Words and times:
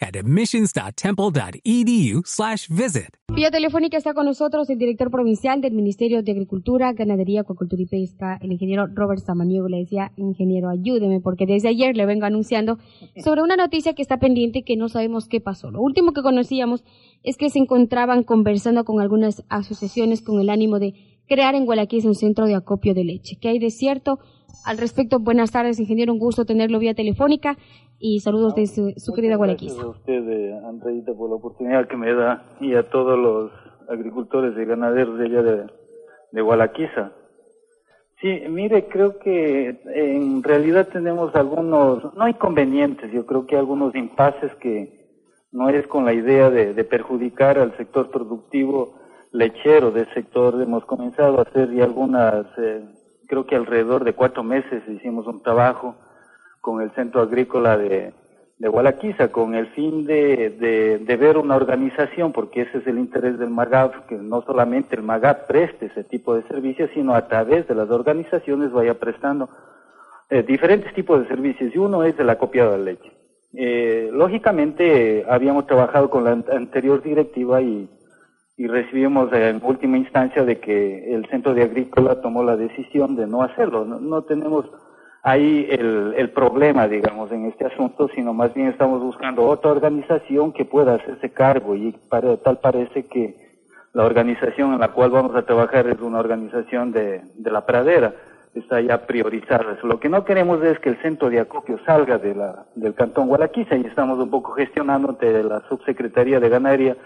at 0.00 0.16
admissions.temple.edu/visit. 0.16 3.08
Vía 3.34 3.50
telefónica 3.50 3.98
está 3.98 4.14
con 4.14 4.26
nosotros 4.26 4.70
el 4.70 4.78
director 4.78 5.10
provincial 5.10 5.60
del 5.60 5.74
Ministerio 5.74 6.22
de 6.22 6.32
Agricultura, 6.32 6.92
Ganadería, 6.92 7.42
Acuacultura 7.42 7.82
y 7.82 7.86
Pesca, 7.86 8.38
el 8.40 8.52
ingeniero 8.52 8.86
Robert 8.86 9.20
Samaniego. 9.20 9.68
Le 9.68 9.78
decía, 9.78 10.12
ingeniero, 10.16 10.70
ayúdeme, 10.70 11.20
porque 11.20 11.46
desde 11.46 11.68
ayer 11.68 11.96
le 11.96 12.06
vengo 12.06 12.24
anunciando 12.24 12.78
sobre 13.22 13.42
una 13.42 13.56
noticia 13.56 13.94
que 13.94 14.02
está 14.02 14.18
pendiente 14.18 14.64
que 14.64 14.76
no 14.76 14.88
sabemos 14.88 15.28
qué 15.28 15.40
pasó. 15.40 15.70
Lo 15.70 15.82
último 15.82 16.12
que 16.12 16.22
conocíamos 16.22 16.84
es 17.22 17.36
que 17.36 17.50
se 17.50 17.58
encontraban 17.58 18.22
conversando 18.22 18.84
con 18.84 19.00
algunas 19.00 19.44
asociaciones 19.48 20.22
con 20.22 20.40
el 20.40 20.50
ánimo 20.50 20.78
de 20.78 20.94
crear 21.28 21.54
en 21.54 21.66
Gualaquís 21.66 22.04
un 22.04 22.14
centro 22.14 22.46
de 22.46 22.54
acopio 22.54 22.94
de 22.94 23.04
leche. 23.04 23.36
¿Qué 23.40 23.48
hay 23.48 23.58
de 23.58 23.70
cierto? 23.70 24.18
Al 24.64 24.78
respecto, 24.78 25.18
buenas 25.18 25.50
tardes, 25.50 25.80
ingeniero. 25.80 26.12
Un 26.12 26.18
gusto 26.18 26.44
tenerlo 26.44 26.78
vía 26.78 26.94
telefónica 26.94 27.56
y 27.98 28.20
saludos 28.20 28.54
de 28.54 28.66
su, 28.66 29.12
querida 29.14 29.36
Gualaquiza. 29.36 29.74
Gracias 29.74 29.96
a 29.96 29.98
usted, 29.98 30.28
eh, 30.28 30.60
Andreita, 30.66 31.12
por 31.14 31.30
la 31.30 31.36
oportunidad 31.36 31.88
que 31.88 31.96
me 31.96 32.12
da 32.14 32.44
y 32.60 32.74
a 32.74 32.88
todos 32.88 33.18
los 33.18 33.50
agricultores 33.88 34.54
y 34.58 34.64
ganaderos 34.64 35.18
de 35.18 35.24
allá 35.26 35.42
de, 35.42 35.66
de 36.32 36.40
Gualaquiza. 36.42 37.12
Sí, 38.20 38.42
mire, 38.48 38.88
creo 38.88 39.18
que 39.20 39.80
en 39.94 40.42
realidad 40.42 40.88
tenemos 40.88 41.34
algunos, 41.36 42.14
no 42.14 42.28
inconvenientes, 42.28 43.12
yo 43.12 43.24
creo 43.26 43.46
que 43.46 43.56
algunos 43.56 43.94
impases 43.94 44.52
que 44.56 44.98
no 45.52 45.68
es 45.68 45.86
con 45.86 46.04
la 46.04 46.12
idea 46.12 46.50
de, 46.50 46.74
de 46.74 46.84
perjudicar 46.84 47.58
al 47.58 47.76
sector 47.76 48.10
productivo 48.10 48.94
lechero 49.32 49.90
del 49.90 50.12
sector. 50.12 50.60
Hemos 50.60 50.84
comenzado 50.84 51.38
a 51.38 51.42
hacer 51.42 51.72
ya 51.72 51.84
algunas, 51.84 52.46
eh, 52.58 52.84
creo 53.28 53.46
que 53.46 53.54
alrededor 53.54 54.02
de 54.02 54.14
cuatro 54.14 54.42
meses 54.42 54.82
hicimos 54.88 55.26
un 55.26 55.42
trabajo 55.42 55.94
con 56.60 56.82
el 56.82 56.90
Centro 56.92 57.20
Agrícola 57.20 57.78
de, 57.78 58.12
de 58.58 58.68
Gualaquiza 58.68 59.28
con 59.28 59.54
el 59.54 59.68
fin 59.68 60.04
de, 60.04 60.50
de, 60.50 60.98
de, 60.98 61.16
ver 61.16 61.36
una 61.38 61.54
organización, 61.54 62.32
porque 62.32 62.62
ese 62.62 62.78
es 62.78 62.86
el 62.86 62.98
interés 62.98 63.38
del 63.38 63.50
MAGAP, 63.50 64.06
que 64.06 64.16
no 64.16 64.42
solamente 64.42 64.96
el 64.96 65.02
MAGAP 65.02 65.46
preste 65.46 65.86
ese 65.86 66.02
tipo 66.04 66.34
de 66.34 66.42
servicios, 66.42 66.90
sino 66.92 67.14
a 67.14 67.28
través 67.28 67.68
de 67.68 67.74
las 67.74 67.88
organizaciones 67.90 68.72
vaya 68.72 68.94
prestando 68.98 69.48
eh, 70.30 70.42
diferentes 70.42 70.92
tipos 70.94 71.20
de 71.20 71.28
servicios, 71.28 71.74
y 71.74 71.78
uno 71.78 72.02
es 72.02 72.18
el 72.18 72.28
acopiado 72.30 72.72
de 72.72 72.78
leche. 72.78 73.12
Eh, 73.54 74.10
lógicamente, 74.12 75.24
habíamos 75.28 75.66
trabajado 75.66 76.10
con 76.10 76.24
la 76.24 76.32
anterior 76.32 77.02
directiva 77.02 77.62
y, 77.62 77.88
y 78.58 78.66
recibimos 78.66 79.32
en 79.32 79.60
última 79.62 79.96
instancia 79.96 80.44
de 80.44 80.58
que 80.58 81.14
el 81.14 81.26
Centro 81.26 81.54
de 81.54 81.62
Agrícola 81.62 82.20
tomó 82.20 82.42
la 82.42 82.56
decisión 82.56 83.14
de 83.14 83.28
no 83.28 83.42
hacerlo. 83.44 83.84
No, 83.84 84.00
no 84.00 84.22
tenemos 84.22 84.66
ahí 85.22 85.68
el, 85.70 86.12
el, 86.16 86.30
problema, 86.30 86.88
digamos, 86.88 87.30
en 87.30 87.46
este 87.46 87.66
asunto, 87.66 88.08
sino 88.16 88.34
más 88.34 88.52
bien 88.54 88.66
estamos 88.66 89.00
buscando 89.00 89.46
otra 89.46 89.70
organización 89.70 90.52
que 90.52 90.64
pueda 90.64 90.96
hacerse 90.96 91.30
cargo 91.30 91.76
y 91.76 91.92
para, 92.08 92.36
tal 92.38 92.58
parece 92.58 93.06
que 93.06 93.36
la 93.92 94.04
organización 94.04 94.72
en 94.72 94.80
la 94.80 94.88
cual 94.88 95.10
vamos 95.10 95.36
a 95.36 95.42
trabajar 95.42 95.86
es 95.86 96.00
una 96.00 96.18
organización 96.18 96.90
de, 96.90 97.22
de 97.36 97.50
la 97.52 97.64
pradera, 97.64 98.12
está 98.54 98.80
ya 98.80 99.06
priorizada. 99.06 99.78
Lo 99.84 100.00
que 100.00 100.08
no 100.08 100.24
queremos 100.24 100.64
es 100.64 100.80
que 100.80 100.88
el 100.88 101.00
centro 101.00 101.30
de 101.30 101.38
acopio 101.38 101.78
salga 101.86 102.18
de 102.18 102.34
la, 102.34 102.66
del 102.74 102.94
cantón 102.94 103.28
Gualaquiza 103.28 103.76
y 103.76 103.86
estamos 103.86 104.18
un 104.18 104.30
poco 104.30 104.50
gestionando 104.54 105.10
ante 105.10 105.44
la 105.44 105.60
subsecretaría 105.68 106.40
de 106.40 106.48
ganadería 106.48 106.96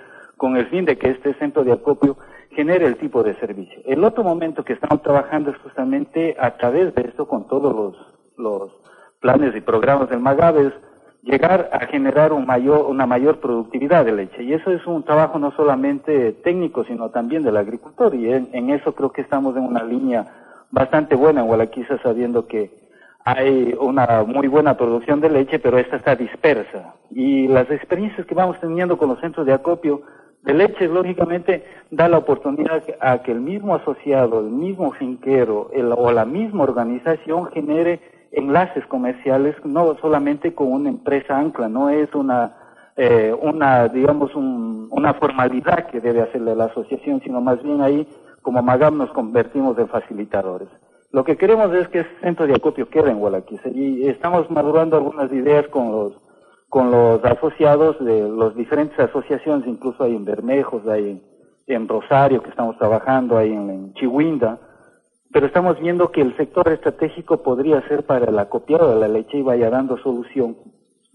con 0.43 0.57
el 0.57 0.67
fin 0.67 0.85
de 0.85 0.99
que 0.99 1.09
este 1.09 1.35
centro 1.35 1.63
de 1.63 1.71
acopio 1.71 2.17
genere 2.51 2.85
el 2.87 2.97
tipo 2.97 3.23
de 3.23 3.35
servicio. 3.35 3.81
El 3.85 4.03
otro 4.03 4.25
momento 4.25 4.65
que 4.65 4.73
estamos 4.73 5.01
trabajando 5.01 5.53
es 5.53 5.57
justamente 5.59 6.35
a 6.37 6.57
través 6.57 6.93
de 6.97 7.03
esto 7.03 7.29
con 7.29 7.47
todos 7.47 7.73
los, 7.73 7.97
los 8.37 8.73
planes 9.21 9.55
y 9.55 9.61
programas 9.61 10.11
del 10.11 10.19
MAGAB 10.19 10.59
es 10.59 10.73
llegar 11.23 11.71
a 11.73 11.87
generar 11.87 12.33
un 12.33 12.45
mayor, 12.45 12.87
una 12.91 13.07
mayor 13.07 13.39
productividad 13.39 14.05
de 14.05 14.15
leche. 14.15 14.43
Y 14.43 14.53
eso 14.53 14.73
es 14.73 14.85
un 14.85 15.05
trabajo 15.05 15.39
no 15.39 15.53
solamente 15.53 16.33
técnico, 16.33 16.83
sino 16.83 17.11
también 17.11 17.45
del 17.45 17.57
agricultor. 17.57 18.13
Y 18.13 18.33
en, 18.33 18.49
en 18.53 18.71
eso 18.71 18.97
creo 18.97 19.13
que 19.13 19.23
estamos 19.23 19.57
en 19.57 19.63
una 19.63 19.85
línea 19.85 20.27
bastante 20.73 21.15
buena 21.15 21.43
en 21.43 21.47
Gualaquiza, 21.47 21.99
sabiendo 22.03 22.49
que 22.49 22.83
hay 23.25 23.77
una 23.79 24.25
muy 24.25 24.49
buena 24.49 24.77
producción 24.77 25.21
de 25.21 25.31
leche, 25.31 25.61
pero 25.61 25.79
esta 25.79 25.95
está 25.95 26.17
dispersa. 26.17 26.97
Y 27.13 27.47
las 27.47 27.71
experiencias 27.71 28.27
que 28.27 28.35
vamos 28.35 28.59
teniendo 28.59 28.99
con 28.99 29.09
los 29.09 29.21
centros 29.21 29.47
de 29.47 29.53
acopio 29.53 30.03
de 30.43 30.55
leche, 30.55 30.89
lógicamente, 30.89 31.65
da 31.91 32.09
la 32.09 32.19
oportunidad 32.19 32.83
a 33.01 33.23
que 33.23 33.33
el 33.33 33.41
mismo 33.41 33.75
asociado, 33.75 34.41
el 34.41 34.51
mismo 34.51 34.93
finquero 34.93 35.71
el, 35.73 35.93
o 35.93 36.11
la 36.11 36.25
misma 36.25 36.65
organización 36.65 37.47
genere 37.47 38.01
enlaces 38.33 38.85
comerciales, 38.87 39.55
no 39.65 39.97
solamente 40.01 40.55
con 40.55 40.73
una 40.73 40.89
empresa 40.89 41.39
ancla, 41.39 41.69
no 41.69 41.91
es 41.91 42.13
una, 42.15 42.57
eh, 42.97 43.35
una 43.41 43.89
digamos, 43.89 44.35
un, 44.35 44.89
una 44.91 45.15
formalidad 45.15 45.87
que 45.87 46.01
debe 46.01 46.23
hacerle 46.23 46.57
la 46.57 46.65
asociación, 46.65 47.21
sino 47.23 47.41
más 47.41 47.63
bien 47.63 47.81
ahí, 47.83 48.07
como 48.41 48.63
Magam, 48.63 48.99
nos 48.99 49.13
convertimos 49.13 49.79
en 49.79 49.89
facilitadores. 49.89 50.69
Lo 51.13 51.25
que 51.25 51.37
queremos 51.37 51.73
es 51.75 51.89
que 51.89 52.01
ese 52.01 52.21
centro 52.23 52.47
de 52.47 52.55
acopio 52.55 52.89
quede 52.89 53.11
en 53.11 53.19
Gualaquiza 53.19 53.69
y 53.69 54.09
estamos 54.09 54.51
madurando 54.51 54.97
algunas 54.97 55.31
ideas 55.31 55.69
con 55.69 55.93
los 55.93 56.15
con 56.73 56.91
los 56.91 57.23
asociados 57.23 58.03
de 58.03 58.27
las 58.27 58.55
diferentes 58.55 58.99
asociaciones, 58.99 59.69
incluso 59.69 60.05
hay 60.05 60.17
en 60.17 60.25
Bermejos, 60.25 60.89
hay 60.89 61.23
en 61.67 61.87
Rosario 61.87 62.43
que 62.43 62.49
estamos 62.49 62.79
trabajando, 62.79 63.37
hay 63.37 63.53
en, 63.53 63.69
en 63.69 63.93
Chihuinda, 63.93 64.59
pero 65.31 65.45
estamos 65.45 65.79
viendo 65.79 66.11
que 66.11 66.23
el 66.23 66.35
sector 66.35 66.67
estratégico 66.71 67.43
podría 67.43 67.87
ser 67.89 68.07
para 68.07 68.31
el 68.31 68.39
acopiado 68.39 68.89
de 68.89 69.01
la 69.01 69.09
leche 69.09 69.37
y 69.37 69.43
vaya 69.43 69.69
dando 69.69 69.99
solución, 69.99 70.57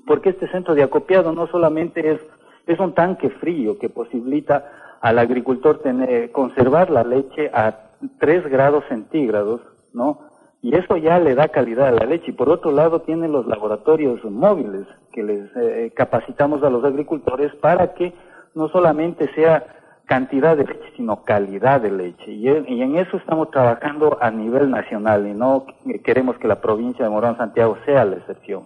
porque 0.06 0.29
este 0.29 0.47
centro 0.51 0.75
de 0.75 0.84
acopiado 0.84 1.34
no 1.34 1.47
solamente 1.47 2.07
es, 2.07 2.22
es 2.68 2.79
un 2.79 2.94
tanque 2.94 3.31
frío 3.31 3.79
que 3.79 3.89
posibilita 3.89 4.97
al 5.01 5.18
agricultor 5.18 5.79
tener, 5.79 6.31
conservar 6.31 6.91
la 6.91 7.03
leche 7.03 7.50
a 7.51 7.94
3 8.19 8.47
grados 8.47 8.84
centígrados, 8.89 9.62
¿no? 9.91 10.19
Y 10.62 10.75
eso 10.75 10.97
ya 10.97 11.19
le 11.19 11.35
da 11.35 11.50
calidad 11.50 11.88
a 11.88 11.91
la 11.91 12.06
leche. 12.06 12.31
Y 12.31 12.34
por 12.34 12.50
otro 12.50 12.72
lado 12.72 13.01
tienen 13.01 13.31
los 13.31 13.45
laboratorios 13.47 14.23
móviles 14.23 14.88
que 15.12 15.23
les 15.23 15.50
eh, 15.56 15.91
capacitamos 15.95 16.63
a 16.63 16.69
los 16.69 16.84
agricultores 16.84 17.53
para 17.56 17.94
que 17.94 18.13
no 18.56 18.68
solamente 18.69 19.31
sea 19.34 19.66
cantidad 20.06 20.56
de 20.56 20.66
leche, 20.66 20.91
sino 20.95 21.23
calidad 21.23 21.81
de 21.81 21.91
leche. 21.91 22.31
Y, 22.31 22.47
y, 22.47 22.81
en 22.81 22.97
eso 22.97 23.18
estamos 23.18 23.51
trabajando 23.51 24.18
a 24.22 24.31
nivel 24.31 24.72
nacional 24.72 25.28
y 25.28 25.34
no 25.34 25.66
queremos 26.03 26.38
que 26.38 26.47
la 26.47 26.62
provincia 26.62 27.06
de 27.06 27.12
Morón 27.12 27.38
Santiago 27.38 27.78
sea 27.85 28.06
la 28.06 28.16
excepción. 28.16 28.63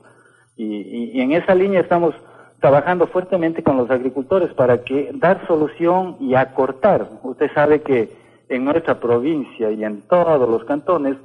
Y, 0.56 0.66
y, 0.66 1.12
y 1.14 1.22
en 1.22 1.32
esa 1.32 1.56
línea 1.56 1.82
estamos 1.82 2.14
trabajando 2.60 3.08
fuertemente 3.08 3.64
con 3.64 3.76
los 3.76 3.90
agricultores 3.90 4.54
para 4.54 4.84
que 4.84 5.10
dar 5.16 5.46
solución 5.48 6.16
y 6.20 6.36
acortar. 6.36 7.10
Usted 7.24 7.52
sabe 7.54 7.82
que 7.82 8.16
en 8.50 8.66
nuestra 8.66 9.00
provincia 9.00 9.72
y 9.72 9.84
en 9.84 10.04
todos 10.04 10.48
los 10.48 10.64
cantones 10.66 11.18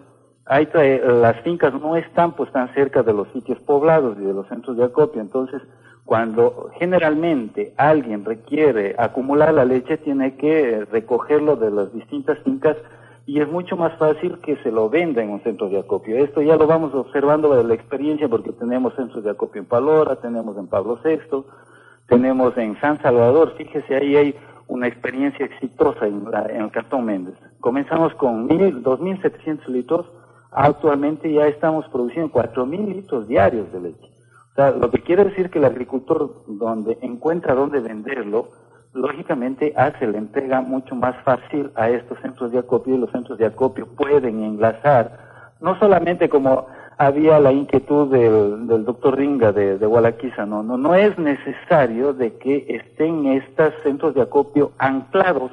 hay, 0.46 0.68
las 1.04 1.40
fincas 1.42 1.74
no 1.74 1.96
están 1.96 2.32
pues 2.32 2.50
tan 2.52 2.72
cerca 2.72 3.02
de 3.02 3.12
los 3.12 3.28
sitios 3.32 3.58
poblados 3.60 4.16
y 4.18 4.24
de 4.24 4.32
los 4.32 4.46
centros 4.46 4.76
de 4.76 4.84
acopio, 4.84 5.20
entonces 5.20 5.60
cuando 6.04 6.70
generalmente 6.78 7.74
alguien 7.76 8.24
requiere 8.24 8.94
acumular 8.96 9.52
la 9.52 9.64
leche 9.64 9.98
tiene 9.98 10.36
que 10.36 10.84
recogerlo 10.84 11.56
de 11.56 11.72
las 11.72 11.92
distintas 11.92 12.38
fincas 12.44 12.76
y 13.26 13.40
es 13.40 13.50
mucho 13.50 13.76
más 13.76 13.98
fácil 13.98 14.38
que 14.38 14.54
se 14.58 14.70
lo 14.70 14.88
venda 14.88 15.20
en 15.20 15.30
un 15.30 15.40
centro 15.42 15.68
de 15.68 15.80
acopio. 15.80 16.16
Esto 16.16 16.42
ya 16.42 16.54
lo 16.54 16.68
vamos 16.68 16.94
observando 16.94 17.56
de 17.56 17.64
la 17.64 17.74
experiencia 17.74 18.28
porque 18.28 18.52
tenemos 18.52 18.94
centros 18.94 19.24
de 19.24 19.30
acopio 19.30 19.60
en 19.60 19.66
Palora, 19.66 20.14
tenemos 20.14 20.56
en 20.56 20.68
Pablo 20.68 21.00
VI, 21.04 21.44
tenemos 22.06 22.56
en 22.56 22.80
San 22.80 23.02
Salvador, 23.02 23.54
fíjese 23.56 23.96
ahí 23.96 24.16
hay 24.16 24.34
una 24.68 24.86
experiencia 24.86 25.44
exitosa 25.44 26.06
en, 26.06 26.22
en 26.50 26.62
el 26.62 26.70
Cantón 26.70 27.04
Méndez. 27.04 27.34
Comenzamos 27.58 28.14
con 28.14 28.46
mil, 28.46 28.80
dos 28.80 29.00
mil 29.00 29.20
setecientos 29.20 29.68
litros 29.68 30.06
Actualmente 30.58 31.30
ya 31.30 31.46
estamos 31.48 31.86
produciendo 31.88 32.32
4.000 32.32 32.94
litros 32.94 33.28
diarios 33.28 33.70
de 33.72 33.80
leche. 33.80 34.10
O 34.52 34.54
sea, 34.54 34.70
lo 34.70 34.90
que 34.90 35.02
quiere 35.02 35.26
decir 35.26 35.50
que 35.50 35.58
el 35.58 35.66
agricultor 35.66 36.30
donde 36.46 36.96
encuentra 37.02 37.54
dónde 37.54 37.80
venderlo, 37.80 38.48
lógicamente 38.94 39.74
hace 39.76 40.06
la 40.06 40.16
entrega 40.16 40.62
mucho 40.62 40.94
más 40.94 41.14
fácil 41.24 41.70
a 41.74 41.90
estos 41.90 42.18
centros 42.20 42.52
de 42.52 42.60
acopio 42.60 42.94
y 42.94 42.98
los 42.98 43.10
centros 43.10 43.36
de 43.36 43.44
acopio 43.44 43.86
pueden 43.86 44.42
enlazar, 44.42 45.18
no 45.60 45.78
solamente 45.78 46.30
como 46.30 46.68
había 46.96 47.38
la 47.38 47.52
inquietud 47.52 48.10
del, 48.10 48.66
del 48.66 48.86
doctor 48.86 49.18
Ringa 49.18 49.52
de, 49.52 49.76
de 49.76 49.86
no, 50.46 50.62
no, 50.62 50.78
no 50.78 50.94
es 50.94 51.18
necesario 51.18 52.14
de 52.14 52.38
que 52.38 52.64
estén 52.66 53.26
estos 53.26 53.74
centros 53.82 54.14
de 54.14 54.22
acopio 54.22 54.72
anclados 54.78 55.52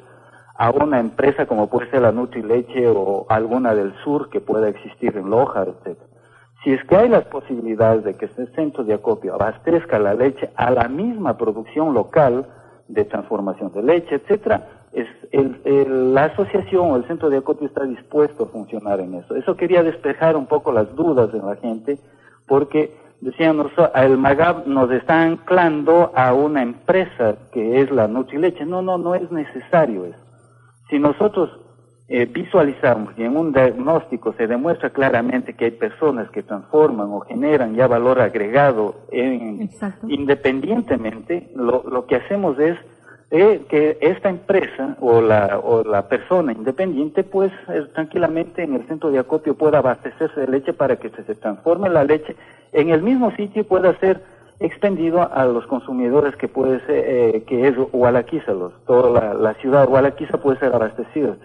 a 0.63 0.69
una 0.69 0.97
empresa 0.97 1.45
como 1.45 1.67
puede 1.67 1.89
ser 1.89 2.03
la 2.03 2.13
Nutrileche 2.13 2.87
o 2.87 3.25
alguna 3.27 3.75
del 3.75 3.93
sur 4.01 4.29
que 4.29 4.39
pueda 4.39 4.69
existir 4.69 5.17
en 5.17 5.29
Loja, 5.29 5.63
etc. 5.63 5.97
Si 6.63 6.71
es 6.71 6.81
que 6.85 6.95
hay 6.95 7.09
las 7.09 7.25
posibilidades 7.25 8.05
de 8.05 8.13
que 8.13 8.27
este 8.27 8.47
centro 8.55 8.85
de 8.85 8.93
acopio 8.93 9.33
abastezca 9.33 9.99
la 9.99 10.13
leche 10.13 10.51
a 10.55 10.71
la 10.71 10.87
misma 10.87 11.37
producción 11.37 11.93
local, 11.93 12.45
de 12.87 13.03
transformación 13.03 13.73
de 13.73 13.83
leche, 13.83 14.15
etcétera, 14.15 14.69
es 14.93 15.07
la 15.89 16.25
asociación 16.25 16.91
o 16.91 16.95
el 16.95 17.07
centro 17.07 17.29
de 17.29 17.37
acopio 17.39 17.67
está 17.67 17.83
dispuesto 17.83 18.43
a 18.43 18.47
funcionar 18.47 19.01
en 19.01 19.15
eso. 19.15 19.35
Eso 19.35 19.57
quería 19.57 19.83
despejar 19.83 20.37
un 20.37 20.45
poco 20.45 20.71
las 20.71 20.95
dudas 20.95 21.33
en 21.33 21.45
la 21.45 21.57
gente, 21.57 21.97
porque 22.47 22.95
decíamos, 23.19 23.67
el 23.95 24.17
MAGAB 24.17 24.67
nos 24.67 24.89
está 24.91 25.23
anclando 25.23 26.13
a 26.15 26.33
una 26.33 26.61
empresa 26.61 27.35
que 27.51 27.81
es 27.81 27.91
la 27.91 28.07
Nutrileche. 28.07 28.65
No, 28.65 28.81
no, 28.81 28.97
no 28.97 29.13
es 29.13 29.29
necesario 29.29 30.05
eso. 30.05 30.22
Si 30.93 30.99
nosotros 30.99 31.49
eh, 32.07 32.27
visualizamos 32.31 33.15
y 33.17 33.23
en 33.23 33.35
un 33.35 33.51
diagnóstico 33.51 34.31
se 34.33 34.45
demuestra 34.45 34.91
claramente 34.91 35.55
que 35.55 35.65
hay 35.65 35.71
personas 35.71 36.29
que 36.29 36.43
transforman 36.43 37.07
o 37.09 37.21
generan 37.21 37.73
ya 37.73 37.87
valor 37.87 38.21
agregado 38.21 38.93
en, 39.09 39.67
independientemente, 40.07 41.49
lo, 41.55 41.81
lo 41.89 42.05
que 42.05 42.17
hacemos 42.17 42.59
es 42.59 42.77
eh, 43.31 43.63
que 43.67 43.97
esta 44.01 44.29
empresa 44.29 44.95
o 45.01 45.19
la, 45.19 45.57
o 45.63 45.83
la 45.83 46.07
persona 46.07 46.51
independiente 46.51 47.23
pues 47.23 47.51
eh, 47.69 47.87
tranquilamente 47.95 48.61
en 48.61 48.75
el 48.75 48.85
centro 48.85 49.09
de 49.09 49.17
acopio 49.17 49.55
pueda 49.55 49.79
abastecerse 49.79 50.41
de 50.41 50.47
leche 50.47 50.73
para 50.73 50.97
que 50.97 51.09
se, 51.09 51.23
se 51.23 51.33
transforme 51.33 51.89
la 51.89 52.03
leche 52.03 52.35
en 52.71 52.91
el 52.91 53.01
mismo 53.01 53.31
sitio 53.31 53.63
y 53.63 53.65
pueda 53.65 53.97
ser 53.97 54.21
expendido 54.59 55.29
a 55.33 55.45
los 55.45 55.65
consumidores 55.67 56.35
que 56.35 56.47
puede 56.47 56.79
ser, 56.85 57.05
eh, 57.07 57.43
que 57.47 57.67
es 57.67 57.75
Hualaquiza, 57.91 58.53
toda 58.85 59.09
la, 59.09 59.33
la, 59.33 59.53
ciudad 59.55 59.85
de 59.85 59.91
Hualaquiza 59.91 60.37
puede 60.37 60.59
ser 60.59 60.73
abastecida. 60.73 61.35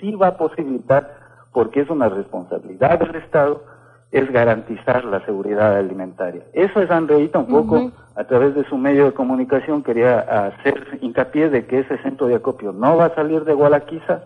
Sí 0.00 0.14
va 0.14 0.28
a 0.28 0.36
posibilitar, 0.36 1.14
porque 1.52 1.80
es 1.80 1.90
una 1.90 2.08
responsabilidad 2.08 2.98
del 2.98 3.16
Estado, 3.16 3.62
es 4.10 4.30
garantizar 4.32 5.04
la 5.04 5.24
seguridad 5.24 5.76
alimentaria. 5.76 6.42
Eso 6.52 6.80
es 6.80 6.90
Andreita 6.90 7.38
un 7.38 7.46
poco, 7.46 7.92
a 8.14 8.24
través 8.24 8.54
de 8.54 8.64
su 8.64 8.78
medio 8.78 9.04
de 9.04 9.12
comunicación, 9.12 9.82
quería 9.82 10.20
hacer 10.20 10.98
hincapié 11.02 11.50
de 11.50 11.66
que 11.66 11.80
ese 11.80 11.98
centro 11.98 12.26
de 12.26 12.36
acopio 12.36 12.72
no 12.72 12.96
va 12.96 13.06
a 13.06 13.14
salir 13.14 13.44
de 13.44 13.52
Gualaquiza, 13.52 14.22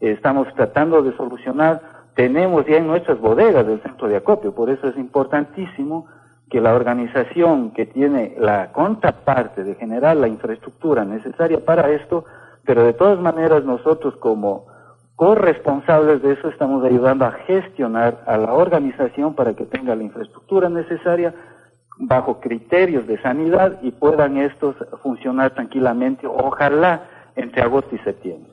estamos 0.00 0.52
tratando 0.54 1.02
de 1.02 1.16
solucionar, 1.16 1.80
tenemos 2.14 2.66
ya 2.66 2.76
en 2.76 2.86
nuestras 2.86 3.18
bodegas 3.18 3.66
el 3.66 3.80
centro 3.80 4.08
de 4.08 4.16
acopio, 4.16 4.54
por 4.54 4.68
eso 4.68 4.88
es 4.88 4.96
importantísimo 4.98 6.06
que 6.52 6.60
la 6.60 6.74
organización 6.74 7.70
que 7.70 7.86
tiene 7.86 8.34
la 8.38 8.72
contraparte 8.72 9.64
de 9.64 9.74
generar 9.74 10.18
la 10.18 10.28
infraestructura 10.28 11.02
necesaria 11.02 11.64
para 11.64 11.88
esto, 11.88 12.26
pero 12.66 12.84
de 12.84 12.92
todas 12.92 13.18
maneras 13.18 13.64
nosotros 13.64 14.14
como 14.16 14.66
corresponsables 15.16 16.20
de 16.20 16.32
eso 16.32 16.50
estamos 16.50 16.84
ayudando 16.84 17.24
a 17.24 17.32
gestionar 17.46 18.22
a 18.26 18.36
la 18.36 18.52
organización 18.52 19.34
para 19.34 19.54
que 19.54 19.64
tenga 19.64 19.96
la 19.96 20.02
infraestructura 20.02 20.68
necesaria 20.68 21.34
bajo 21.98 22.38
criterios 22.38 23.06
de 23.06 23.18
sanidad 23.22 23.78
y 23.80 23.90
puedan 23.92 24.36
estos 24.36 24.76
funcionar 25.02 25.52
tranquilamente, 25.52 26.26
ojalá 26.26 27.04
entre 27.34 27.62
agosto 27.62 27.96
y 27.96 27.98
septiembre. 28.00 28.50